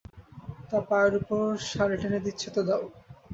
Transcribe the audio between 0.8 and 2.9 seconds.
পায়ের উপর শাড়ি টেনে দিচ্ছ তো দাও।